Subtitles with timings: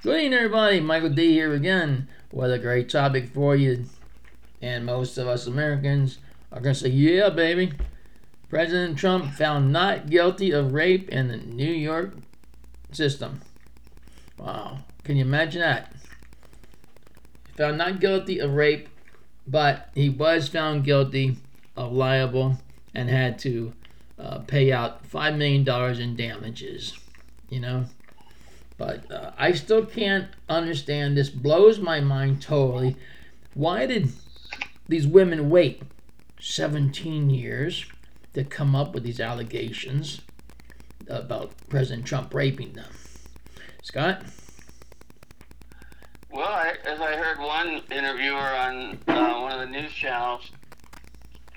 [0.00, 0.78] Good evening, everybody.
[0.78, 2.06] Michael D here again.
[2.30, 3.86] What a great topic for you.
[4.62, 6.18] And most of us Americans
[6.52, 7.72] are going to say, yeah, baby.
[8.48, 12.14] President Trump found not guilty of rape in the New York
[12.92, 13.40] system.
[14.38, 14.84] Wow.
[15.02, 15.92] Can you imagine that?
[17.56, 18.88] Found not guilty of rape,
[19.48, 21.38] but he was found guilty
[21.76, 22.58] of liable
[22.94, 23.72] and had to
[24.16, 26.96] uh, pay out $5 million in damages.
[27.50, 27.86] You know?
[28.78, 31.16] But uh, I still can't understand.
[31.16, 32.96] This blows my mind totally.
[33.52, 34.12] Why did
[34.88, 35.82] these women wait
[36.40, 37.84] 17 years
[38.34, 40.22] to come up with these allegations
[41.08, 42.92] about President Trump raping them?
[43.82, 44.22] Scott?
[46.30, 50.50] Well, I, as I heard one interviewer on uh, one of the news channels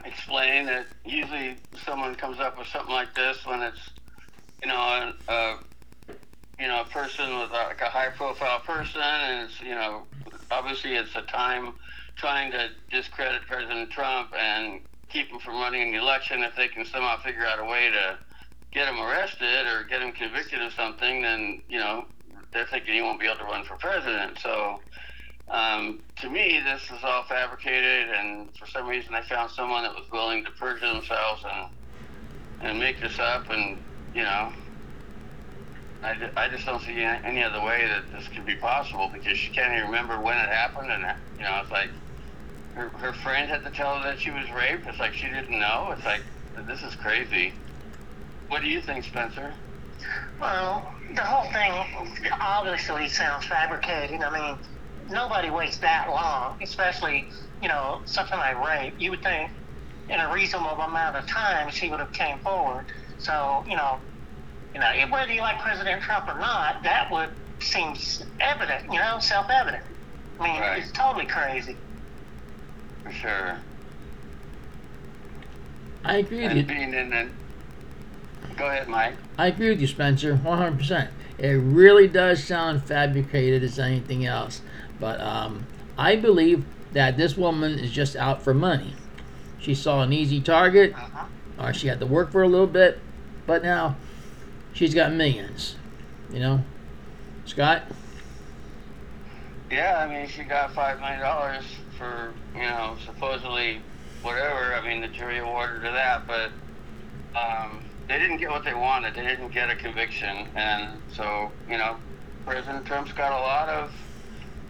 [0.06, 3.92] explain that usually someone comes up with something like this when it's,
[4.64, 5.60] you know, a, a
[6.62, 10.04] you know, a person with like a high profile person, and it's, you know,
[10.52, 11.74] obviously it's a time
[12.18, 16.44] trying to discredit President Trump and keep him from running in the election.
[16.44, 18.20] If they can somehow figure out a way to
[18.72, 22.06] get him arrested or get him convicted of something, then, you know,
[22.54, 24.38] they're thinking he won't be able to run for president.
[24.38, 24.78] So,
[25.50, 29.96] um, to me, this is all fabricated, and for some reason, they found someone that
[29.96, 31.70] was willing to perjure themselves and
[32.64, 33.80] and make this up, and
[34.14, 34.52] you know,
[36.04, 39.52] I, I just don't see any other way that this could be possible because she
[39.52, 41.04] can't even remember when it happened, and
[41.38, 41.90] you know, it's like
[42.74, 44.88] her her friend had to tell her that she was raped.
[44.88, 45.94] It's like she didn't know.
[45.96, 46.22] It's like
[46.68, 47.54] this is crazy.
[48.48, 49.54] What do you think, Spencer?
[50.40, 51.72] Well, the whole thing
[52.42, 54.22] obviously sounds fabricated.
[54.22, 54.58] I mean,
[55.10, 57.30] nobody waits that long, especially,
[57.62, 58.96] you know, something like rape.
[58.98, 59.52] You would think
[60.10, 62.86] in a reasonable amount of time she would have came forward.
[63.20, 64.00] So, you know,
[64.74, 67.30] you know, whether you like President Trump or not, that would
[67.60, 67.96] seem
[68.40, 69.84] evident, you know, self-evident.
[70.40, 70.82] I mean, right.
[70.82, 71.76] it's totally crazy.
[73.04, 73.58] For sure.
[76.04, 76.66] I agree with and you.
[76.66, 77.30] Being in the,
[78.56, 79.14] go ahead, Mike.
[79.38, 81.10] I agree with you, Spencer, 100%.
[81.38, 84.62] It really does sound fabricated as anything else.
[85.00, 85.66] But um,
[85.98, 88.96] I believe that this woman is just out for money.
[89.60, 91.26] She saw an easy target, uh-huh.
[91.60, 93.00] or she had to work for a little bit,
[93.46, 93.96] but now
[94.74, 95.76] she's got millions.
[96.32, 96.64] You know,
[97.46, 97.84] Scott.
[99.70, 101.64] Yeah, I mean, she got five million dollars
[101.98, 103.82] for you know supposedly
[104.22, 104.74] whatever.
[104.76, 106.52] I mean, the jury awarded her that, but
[107.38, 109.16] um, they didn't get what they wanted.
[109.16, 111.98] They didn't get a conviction, and so you know,
[112.46, 113.92] President Trump's got a lot of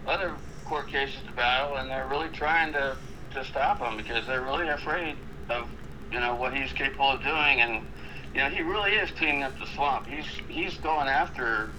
[0.08, 0.36] other
[0.66, 2.98] court cases to battle, and they're really trying to
[3.34, 5.16] to stop him because they're really afraid
[5.50, 5.68] of
[6.12, 7.86] you know what he's capable of doing and
[8.34, 10.08] you know, he really is cleaning up the swamp.
[10.08, 11.70] He's he's going after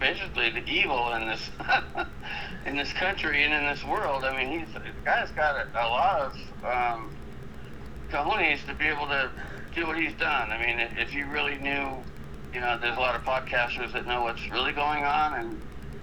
[0.00, 1.50] basically the evil in this
[2.66, 4.24] in this country and in this world.
[4.24, 6.32] I mean, he's the guy's got a, a lot of
[6.64, 7.10] um,
[8.10, 9.30] cojones to be able to
[9.74, 10.50] do what he's done.
[10.50, 12.02] I mean, if you really knew,
[12.54, 15.58] you know, there's a lot of podcasters that know what's really going on, and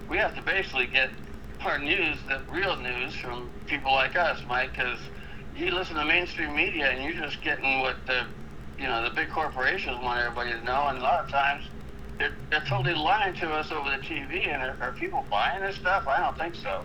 [0.08, 1.10] we have to basically get
[1.64, 4.98] our news, the real news, from people like us, Mike, because
[5.56, 8.26] you listen to mainstream media and you're just getting what the
[8.78, 11.66] you know, the big corporations want everybody to know, and a lot of times
[12.18, 14.48] they're, they're totally lying to us over the TV.
[14.48, 16.06] And are, are people buying this stuff?
[16.06, 16.84] I don't think so.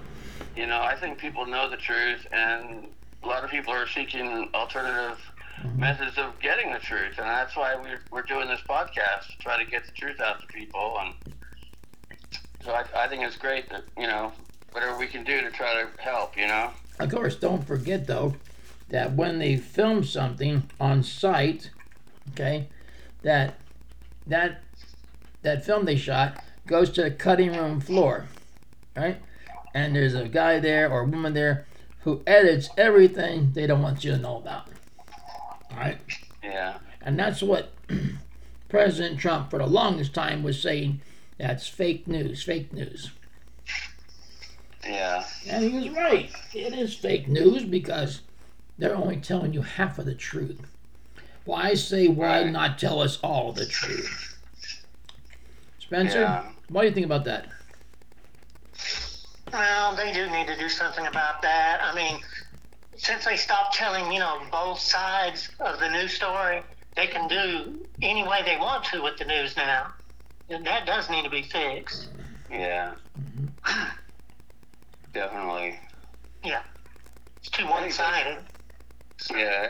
[0.56, 2.88] You know, I think people know the truth, and
[3.24, 5.20] a lot of people are seeking alternative
[5.62, 5.80] mm-hmm.
[5.80, 9.64] methods of getting the truth, and that's why we're, we're doing this podcast to try
[9.64, 10.98] to get the truth out to people.
[11.00, 11.14] And
[12.64, 14.32] so I, I think it's great that you know
[14.72, 16.38] whatever we can do to try to help.
[16.38, 16.72] You know.
[17.00, 18.36] Of course, don't forget though
[18.90, 21.70] that when they film something on site
[22.34, 22.68] okay,
[23.24, 23.56] that
[24.28, 24.62] that
[25.42, 28.28] that film they shot goes to the cutting room floor,
[28.96, 29.22] right?
[29.74, 31.66] And there's a guy there or a woman there
[32.02, 34.68] who edits everything they don't want you to know about.
[35.76, 35.98] right?
[36.44, 36.78] Yeah.
[37.02, 37.72] And that's what
[38.70, 41.02] President Trump, for the longest time, was saying
[41.38, 43.12] that's fake news, fake news.
[44.84, 45.24] Yeah.
[45.48, 46.32] And he was right.
[46.54, 48.22] It is fake news because
[48.78, 50.60] they're only telling you half of the truth.
[51.46, 52.52] Why say why right.
[52.52, 54.38] not tell us all the truth?
[55.80, 56.52] Spencer, yeah.
[56.70, 57.48] what do you think about that?
[59.52, 61.82] Well, they do need to do something about that.
[61.84, 62.22] I mean,
[62.96, 66.62] since they stopped telling, you know, both sides of the news story,
[66.96, 69.94] they can do any way they want to with the news now.
[70.50, 72.10] And that does need to be fixed.
[72.50, 72.94] Yeah.
[73.20, 73.90] Mm-hmm.
[75.14, 75.80] Definitely.
[76.44, 76.64] Yeah.
[77.38, 78.38] It's too one sided.
[79.34, 79.70] Yeah.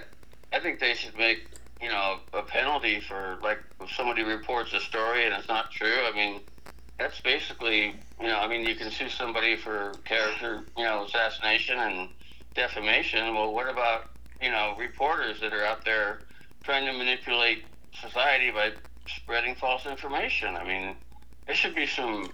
[0.53, 1.45] I think they should make
[1.81, 5.97] you know, a penalty for like if somebody reports a story and it's not true.
[6.05, 6.41] I mean,
[6.99, 11.79] that's basically, you know, I mean, you can sue somebody for character, you know, assassination
[11.79, 12.09] and
[12.55, 13.33] defamation.
[13.33, 14.01] Well, what about,
[14.39, 16.19] you know, reporters that are out there
[16.63, 17.63] trying to manipulate
[17.99, 18.71] society by
[19.07, 20.55] spreading false information?
[20.55, 20.95] I mean,
[21.47, 22.33] there should be some,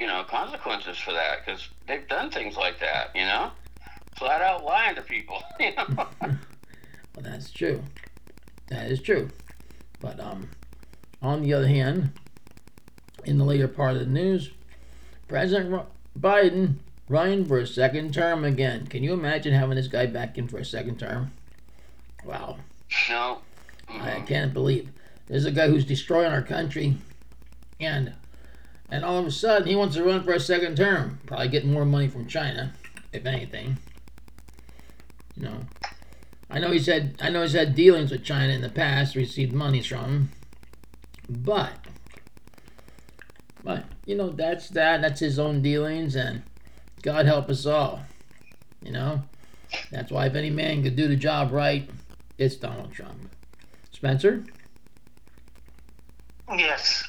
[0.00, 3.50] you know, consequences for that because they've done things like that, you know,
[4.16, 5.84] flat out lying to people, you know.
[5.88, 6.08] well,
[7.20, 7.82] that's true.
[8.72, 9.28] That is true.
[10.00, 10.48] But um,
[11.20, 12.12] on the other hand,
[13.24, 14.50] in the later part of the news,
[15.28, 15.84] President
[16.18, 16.76] Biden
[17.06, 18.86] running for a second term again.
[18.86, 21.32] Can you imagine having this guy back in for a second term?
[22.24, 22.56] Wow.
[23.10, 23.42] No.
[23.90, 24.88] I can't believe.
[25.26, 26.96] There's a guy who's destroying our country,
[27.78, 28.14] and
[28.88, 31.20] and all of a sudden he wants to run for a second term.
[31.26, 32.72] Probably getting more money from China,
[33.12, 33.76] if anything.
[35.36, 35.60] You know,
[36.52, 39.52] I know he's had I know he's had dealings with China in the past, received
[39.52, 40.30] monies from them,
[41.28, 41.72] but
[43.64, 45.00] but you know that's that.
[45.00, 46.42] That's his own dealings, and
[47.00, 48.02] God help us all.
[48.82, 49.22] You know,
[49.90, 51.88] that's why if any man could do the job right,
[52.36, 53.30] it's Donald Trump.
[53.92, 54.44] Spencer.
[56.54, 57.04] Yes.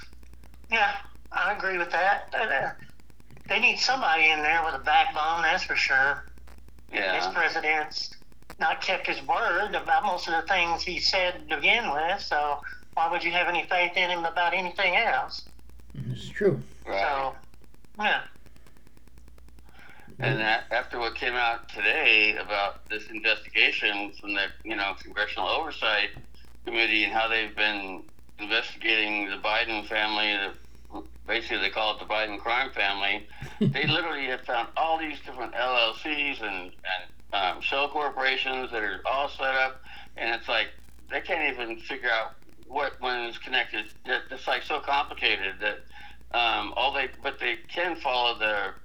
[0.72, 0.96] Yeah,
[1.32, 2.34] I agree with that.
[3.50, 6.24] They need somebody in there with a backbone, that's for sure.
[6.92, 7.32] This Yeah.
[7.34, 8.13] president's
[8.60, 12.60] not kept his word about most of the things he said to begin with, so
[12.94, 15.44] why would you have any faith in him about anything else?
[15.96, 16.62] It's true.
[16.86, 17.00] Right.
[17.00, 17.36] So,
[18.00, 18.22] yeah.
[20.20, 25.50] And that, after what came out today about this investigation from the you know Congressional
[25.50, 26.10] Oversight
[26.66, 28.04] Committee and how they've been
[28.40, 30.54] investigating the Biden family,
[30.92, 33.28] the, basically they call it the Biden crime family.
[33.60, 37.04] they literally have found all these different LLCs and and
[37.34, 39.82] um, shell corporations that are all set up,
[40.16, 40.68] and it's like
[41.10, 42.32] they can't even figure out
[42.68, 43.86] what one is connected.
[44.06, 45.78] It's like so complicated that
[46.38, 48.76] um, all they but they can follow their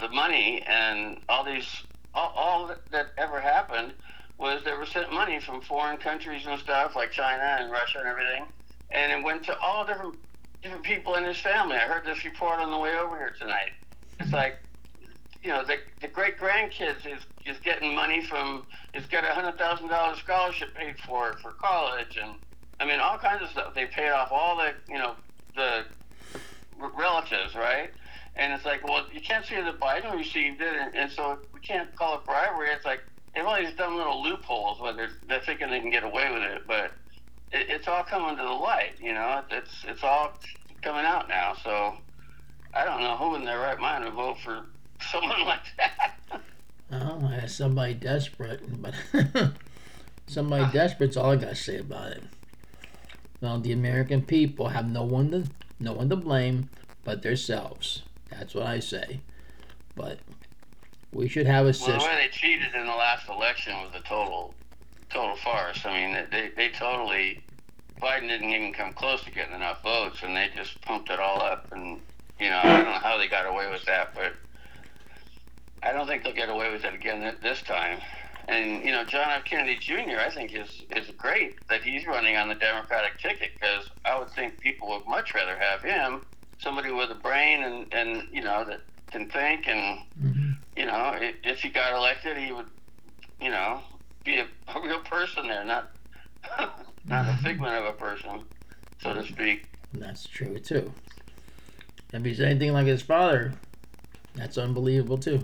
[0.00, 1.68] the money and all these
[2.14, 3.92] all, all that ever happened
[4.38, 8.08] was they were sent money from foreign countries and stuff like China and Russia and
[8.08, 8.46] everything,
[8.90, 10.14] and it went to all different
[10.62, 11.76] different people in his family.
[11.76, 13.70] I heard this report on the way over here tonight.
[14.20, 14.54] It's like
[15.44, 18.64] you know the the great grandkids is is getting money from
[18.94, 22.34] is got a hundred thousand dollars scholarship paid for for college and
[22.80, 23.74] I mean all kinds of stuff.
[23.74, 25.14] They paid off all the you know
[25.54, 25.84] the
[26.96, 27.90] relatives right
[28.36, 31.60] and it's like, well, you can't say that Biden received it, and, and so we
[31.60, 32.68] can't call it bribery.
[32.70, 33.00] It's like
[33.32, 36.32] they have all these dumb little loopholes where they're, they're thinking they can get away
[36.32, 36.92] with it, but
[37.52, 38.94] it, it's all coming to the light.
[39.00, 40.32] You know, it's it's all
[40.82, 41.54] coming out now.
[41.62, 41.94] So
[42.74, 44.64] I don't know who in their right mind would vote for
[45.00, 46.40] someone like that.
[46.92, 48.94] Oh, I somebody desperate, but
[50.26, 52.22] somebody desperate's all I gotta say about it.
[53.40, 55.44] Well, the American people have no one to
[55.80, 56.68] no one to blame
[57.04, 58.02] but themselves.
[58.30, 59.20] That's what I say.
[59.96, 60.18] But
[61.12, 61.98] we should have a system.
[61.98, 64.54] well, the way they cheated in the last election was a total
[65.10, 65.84] total farce.
[65.84, 67.42] I mean, they they totally
[68.00, 71.40] Biden didn't even come close to getting enough votes, and they just pumped it all
[71.42, 71.70] up.
[71.72, 72.00] And
[72.38, 74.34] you know, I don't know how they got away with that, but
[75.84, 77.98] I don't think they'll get away with it again this time.
[78.48, 79.44] And you know, John F.
[79.44, 80.18] Kennedy Jr.
[80.18, 84.30] I think is is great that he's running on the Democratic ticket because I would
[84.30, 86.22] think people would much rather have him,
[86.58, 90.56] somebody with a brain and and you know that can think and Mhm.
[90.76, 92.66] you know if he got elected, he would
[93.40, 93.80] you know
[94.24, 95.90] be a, a real person there, not
[97.06, 98.42] not a figment of a person,
[99.02, 99.66] so to speak.
[99.94, 100.92] That's true too.
[102.12, 103.54] If he's anything like his father,
[104.34, 105.40] that's unbelievable too.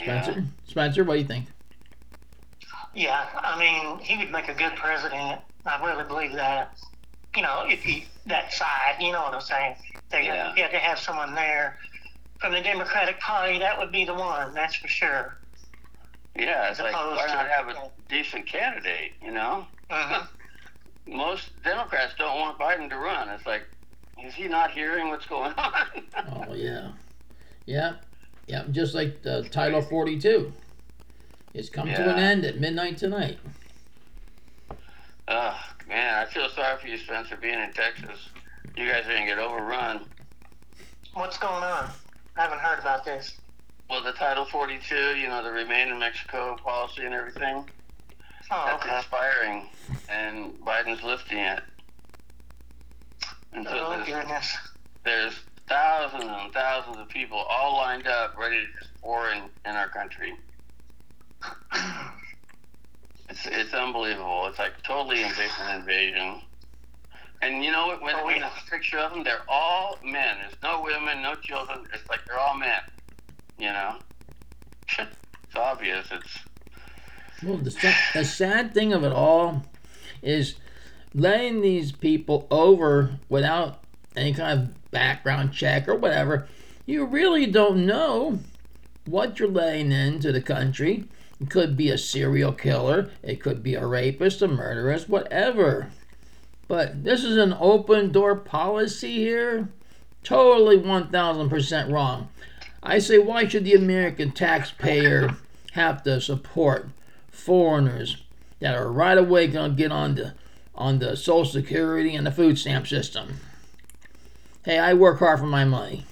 [0.00, 1.46] Spencer, Spencer, what do you think?
[2.94, 5.40] Yeah, I mean, he would make a good president.
[5.66, 6.72] I really believe that.
[7.36, 9.76] You know, if he that side, you know what I'm saying?
[10.10, 10.54] They Yeah.
[10.56, 11.78] you had to have someone there
[12.38, 13.58] from the Democratic Party.
[13.58, 14.52] That would be the one.
[14.54, 15.36] That's for sure.
[16.34, 19.12] Yeah, it's like Opposed why to- not have a decent candidate?
[19.22, 20.24] You know, hmm
[21.06, 23.28] most Democrats don't want Biden to run.
[23.28, 23.62] It's like,
[24.24, 25.72] is he not hearing what's going on?
[26.48, 26.92] Oh yeah,
[27.66, 27.94] yeah,
[28.50, 28.64] yeah.
[28.70, 30.52] Just like the Title Forty Two.
[31.54, 33.38] It's come to an end at midnight tonight.
[35.26, 38.28] Oh, man, I feel sorry for you, Spencer, being in Texas.
[38.76, 40.00] You guys are gonna get overrun.
[41.14, 41.90] What's going on?
[42.36, 43.36] I haven't heard about this.
[43.88, 47.64] Well, the Title 42, you know, the Remain in Mexico policy and everything,
[48.52, 48.98] Oh, that's okay.
[48.98, 49.68] expiring,
[50.08, 51.62] and Biden's lifting it.
[53.52, 54.56] And so Oh there's, goodness.
[55.04, 55.34] there's
[55.70, 59.88] thousands and thousands of people all lined up, ready to just pour in, in our
[59.88, 60.34] country.
[63.30, 64.48] It's it's unbelievable.
[64.48, 66.42] It's like totally invasion invasion.
[67.42, 68.02] And you know what?
[68.02, 70.36] When we have a picture of them, they're all men.
[70.42, 71.86] There's no women, no children.
[71.94, 72.80] It's like they're all men.
[73.58, 73.96] You know,
[74.98, 76.08] it's obvious.
[76.10, 76.38] It's
[77.42, 79.64] Well, the, sa- the sad thing of it all
[80.22, 80.56] is
[81.14, 83.82] letting these people over without
[84.16, 86.48] any kind of background check or whatever.
[86.86, 88.40] You really don't know
[89.06, 91.04] what you're letting into the country.
[91.40, 95.88] It could be a serial killer, it could be a rapist, a murderess, whatever.
[96.68, 99.68] But this is an open door policy here.
[100.22, 102.28] Totally 1000% wrong.
[102.82, 105.36] I say, why should the American taxpayer
[105.72, 106.88] have to support
[107.30, 108.22] foreigners
[108.60, 110.34] that are right away going to get on the
[110.74, 113.40] on the Social Security and the food stamp system.
[114.70, 116.04] Hey, I work hard for my money,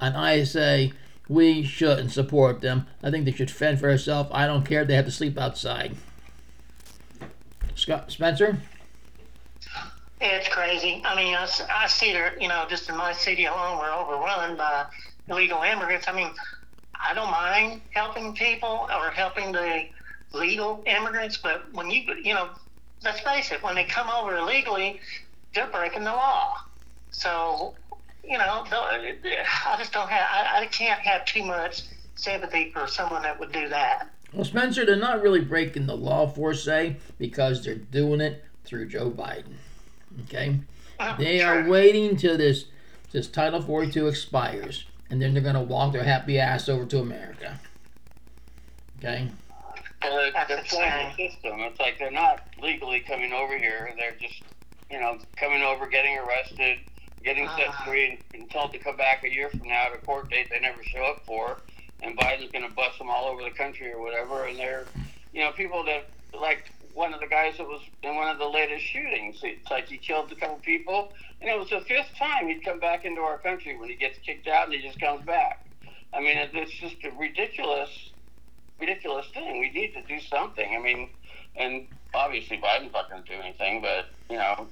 [0.00, 0.94] and I say
[1.28, 2.88] we shouldn't support them.
[3.04, 4.30] I think they should fend for themselves.
[4.34, 5.94] I don't care if they have to sleep outside.
[7.76, 8.58] Scott Spencer.
[10.20, 11.02] It's crazy.
[11.04, 14.86] I mean, I see there, you know, just in my city alone, we're overrun by
[15.28, 16.08] illegal immigrants.
[16.08, 16.32] I mean,
[17.00, 19.84] I don't mind helping people or helping the
[20.32, 22.48] legal immigrants, but when you, you know,
[23.04, 24.98] let's face it, when they come over illegally,
[25.54, 26.56] they're breaking the law.
[27.12, 27.74] So,
[28.24, 31.82] you know, I just don't have, I, I can't have too much
[32.16, 34.08] sympathy for someone that would do that.
[34.32, 38.88] Well, Spencer, they're not really breaking the law for say because they're doing it through
[38.88, 39.56] Joe Biden.
[40.24, 40.58] Okay.
[40.98, 41.64] Uh, They sure.
[41.64, 42.66] are waiting till this
[43.12, 46.98] this Title 42 expires, and then they're going to walk their happy ass over to
[47.00, 47.60] America.
[48.98, 49.28] Okay.
[50.02, 51.60] well, they're, That's they're playing the system.
[51.60, 53.92] It's like they're not legally coming over here.
[53.98, 54.42] They're just,
[54.90, 56.78] you know, coming over, getting arrested,
[57.22, 57.82] getting set Ah.
[57.86, 60.60] free, and told to come back a year from now at a court date they
[60.60, 61.60] never show up for.
[62.02, 64.46] And Biden's going to bust them all over the country or whatever.
[64.46, 64.84] And they're,
[65.32, 66.64] you know, people that like
[66.94, 69.40] one of the guys that was in one of the latest shootings.
[69.42, 72.80] It's like he killed a couple people, and it was the fifth time he'd come
[72.80, 75.64] back into our country when he gets kicked out and he just comes back.
[76.14, 78.10] I mean, it's just a ridiculous,
[78.78, 79.60] ridiculous thing.
[79.60, 80.76] We need to do something.
[80.76, 81.08] I mean,
[81.56, 84.66] and obviously Biden's not going to do anything, but you know,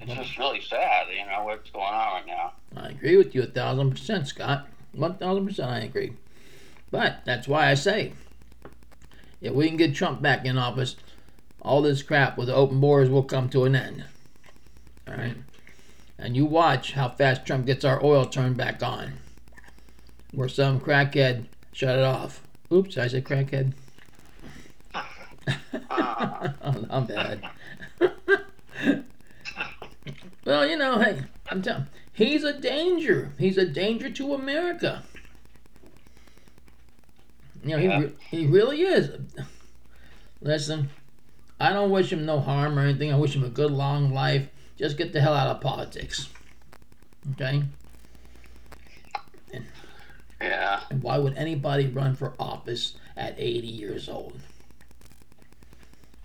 [0.00, 1.06] it's just really sad.
[1.10, 2.52] You know what's going on right now.
[2.76, 4.68] I agree with you a thousand percent, Scott.
[4.92, 6.16] One thousand percent, I agree.
[6.90, 8.12] But that's why I say,
[9.40, 10.96] if we can get Trump back in office,
[11.60, 14.04] all this crap with the open borders will come to an end.
[15.06, 15.36] All right,
[16.18, 19.14] and you watch how fast Trump gets our oil turned back on.
[20.32, 22.42] Where some crackhead shut it off.
[22.72, 23.72] Oops, I said crackhead.
[24.94, 25.04] Oh,
[26.90, 27.42] I'm bad.
[30.48, 33.32] well, you know, hey, I'm telling he's a danger.
[33.38, 35.02] He's a danger to America.
[37.62, 38.08] You know, Yeah.
[38.30, 39.10] he, he really is.
[40.40, 40.88] Listen,
[41.60, 43.12] I don't wish him no harm or anything.
[43.12, 44.48] I wish him a good long life.
[44.78, 46.30] Just get the hell out of politics.
[47.32, 47.62] Okay?
[50.40, 50.80] Yeah.
[50.88, 54.40] And why would anybody run for office at 80 years old?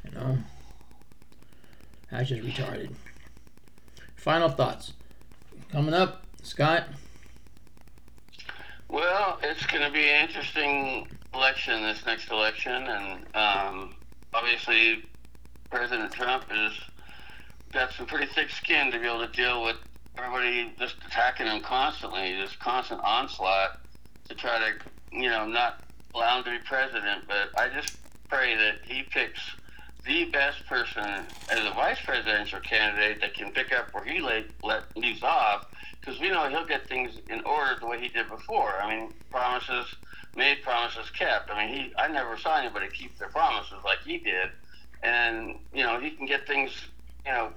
[0.06, 0.38] You know?
[2.10, 2.94] That's just retarded.
[4.24, 4.94] Final thoughts.
[5.70, 6.86] Coming up, Scott.
[8.88, 13.96] Well, it's going to be an interesting election, this next election, and um,
[14.34, 15.04] obviously
[15.70, 16.72] President Trump has
[17.74, 19.76] got some pretty thick skin to be able to deal with
[20.18, 23.82] everybody just attacking him constantly, this constant onslaught
[24.30, 25.84] to try to, you know, not
[26.16, 27.28] allow him to be president.
[27.28, 27.98] But I just
[28.30, 29.42] pray that he picks
[30.06, 34.46] the best person as a vice presidential candidate that can pick up where he let,
[34.64, 35.66] let leaves off
[36.00, 38.74] because we know he'll get things in order the way he did before.
[38.82, 39.86] I mean, promises
[40.36, 41.50] made, promises kept.
[41.50, 44.50] I mean, he I never saw anybody keep their promises like he did,
[45.02, 46.72] and you know he can get things
[47.26, 47.50] you know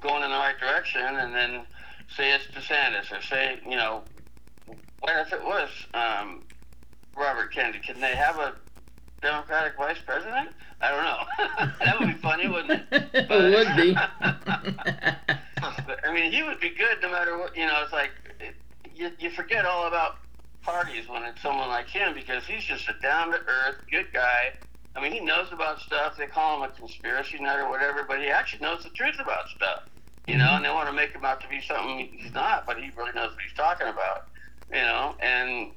[0.00, 1.62] going in the right direction, and then
[2.16, 4.02] say it's DeSantis or say you know
[5.00, 6.42] what if it was um,
[7.16, 7.80] Robert Kennedy?
[7.80, 8.54] Can they have a
[9.20, 10.50] Democratic vice president?
[10.80, 11.72] I don't know.
[11.84, 12.86] that would be funny, wouldn't it?
[13.12, 13.94] it would be.
[13.94, 17.56] But, I mean, he would be good no matter what.
[17.56, 18.10] You know, it's like
[18.40, 18.54] it,
[18.94, 20.12] you, you forget all about
[20.62, 24.50] parties when it's someone like him because he's just a down to earth, good guy.
[24.94, 26.16] I mean, he knows about stuff.
[26.16, 29.48] They call him a conspiracy nut or whatever, but he actually knows the truth about
[29.48, 29.80] stuff.
[30.26, 32.76] You know, and they want to make him out to be something he's not, but
[32.76, 34.26] he really knows what he's talking about.
[34.70, 35.72] You know, and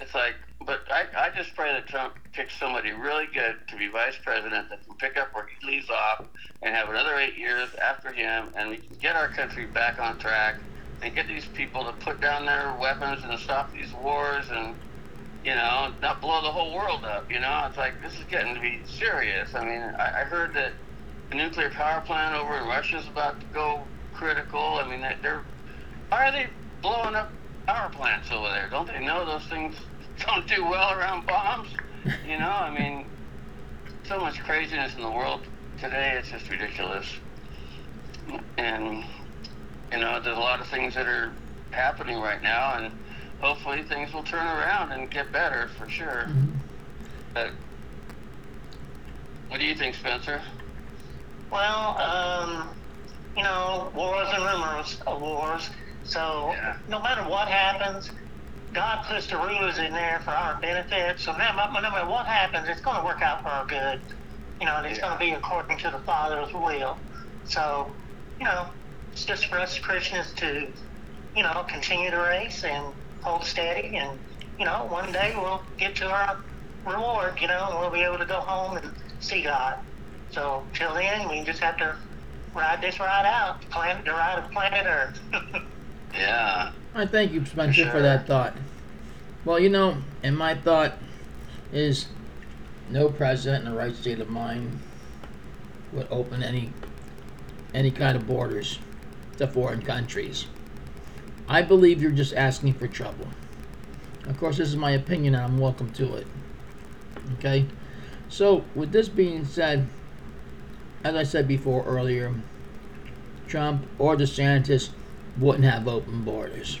[0.00, 0.34] it's like,
[0.66, 4.68] but I, I just pray that Trump picks somebody really good to be vice president
[4.70, 6.18] that can pick up where he leaves off
[6.62, 10.18] and have another eight years after him, and we can get our country back on
[10.18, 10.54] track
[11.02, 14.76] and get these people to put down their weapons and stop these wars and,
[15.44, 17.26] you know, not blow the whole world up.
[17.30, 19.50] You know, it's like this is getting to be serious.
[19.54, 20.72] I mean, I, I heard that
[21.32, 24.80] a nuclear power plant over in Russia is about to go critical.
[24.82, 25.44] I mean, they- they're
[26.10, 26.46] why are they
[26.82, 27.34] blowing up
[27.66, 28.68] power plants over there?
[28.70, 29.74] Don't they know those things
[30.26, 31.68] don't do well around bombs?
[32.26, 33.06] You know, I mean,
[34.04, 35.40] so much craziness in the world
[35.80, 36.14] today.
[36.18, 37.06] It's just ridiculous.
[38.56, 39.04] And
[39.92, 41.32] you know, there's a lot of things that are
[41.70, 42.92] happening right now, and
[43.40, 46.26] hopefully things will turn around and get better for sure.
[46.28, 46.52] Mhm.
[47.34, 47.50] But
[49.48, 50.40] what do you think, Spencer?
[51.50, 52.68] Well, um,
[53.36, 55.70] you know, wars and rumors of wars.
[56.06, 56.74] So Yeah.
[56.88, 58.10] no matter what happens,
[58.74, 61.20] God puts the rulers in there for our benefit.
[61.20, 64.02] So no matter, no matter what happens, it's going to work out for our good.
[64.60, 65.06] You know, and it's Yeah.
[65.08, 67.00] going to be according to the Father's will.
[67.44, 67.96] So,
[68.40, 68.68] you know,
[69.12, 70.74] it's just for us Christians to,
[71.34, 73.96] you know, continue the race and hold steady.
[73.96, 74.20] And,
[74.58, 76.38] you know, one day we'll get to our
[76.86, 79.76] reward, you know, and we'll be able to go home and see God.
[80.28, 81.96] So till then, we just have to
[82.54, 85.20] ride this ride out, planet the ride of planet Earth.
[86.16, 86.72] Yeah.
[86.94, 88.02] I thank you, Spencer, for Sure.
[88.02, 88.54] that thought.
[89.44, 90.94] Well, you know, and my thought
[91.72, 92.06] is
[92.90, 94.78] no president in the right state of mind
[95.92, 96.72] would open any
[97.74, 98.78] any kind of borders
[99.36, 100.46] to foreign countries.
[101.48, 103.28] I believe you're just asking for trouble.
[104.26, 106.26] Of course, this is my opinion, and I'm welcome to it.
[107.34, 107.66] Okay?
[108.28, 109.86] So, with this being said,
[111.04, 112.34] as I said before earlier,
[113.46, 114.90] Trump or DeSantis
[115.38, 116.80] wouldn't have open borders.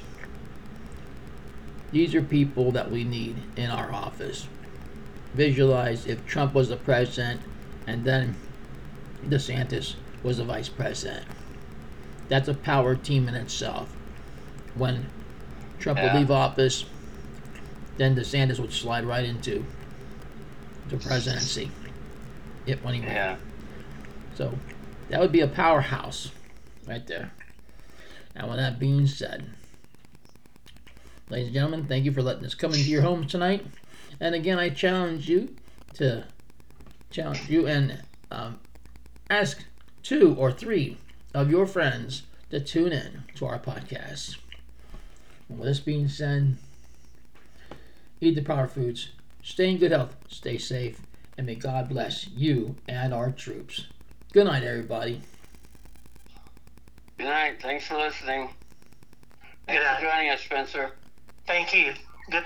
[1.92, 4.48] These are people that we need in our office.
[5.34, 7.40] Visualize if Trump was the president
[7.86, 8.34] and then
[9.26, 11.24] DeSantis was the vice president.
[12.28, 13.94] That's a power team in itself.
[14.74, 15.06] When
[15.78, 16.12] Trump Yeah.
[16.12, 16.84] would leave office,
[17.96, 19.64] then DeSantis would slide right into
[20.88, 21.70] the presidency.
[22.66, 23.00] Yep, when he.
[23.02, 23.36] Yeah.
[24.34, 24.58] So
[25.08, 26.30] that would be a powerhouse
[26.86, 27.30] right there.
[28.36, 29.50] And with that being said,
[31.30, 33.66] ladies and gentlemen, thank you for letting us come into your homes tonight.
[34.20, 35.56] And again, I challenge you
[35.94, 36.26] to
[37.10, 38.60] challenge you and um,
[39.30, 39.64] ask
[40.02, 40.98] two or three
[41.34, 44.36] of your friends to tune in to our podcast.
[45.48, 46.56] And with this being said,
[48.20, 49.10] eat the power foods,
[49.42, 51.00] stay in good health, stay safe,
[51.38, 53.86] and may God bless you and our troops.
[54.32, 55.22] Good night, everybody.
[57.18, 57.62] Good night.
[57.62, 58.50] Thanks for listening.
[59.66, 60.14] Thanks Good for night.
[60.14, 60.92] joining us, Spencer.
[61.46, 61.94] Thank you.
[62.30, 62.44] Good to be.